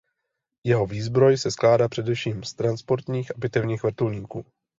[0.65, 4.45] Jeho výzbroj se skládá především z transportních a bitevních vrtulníků.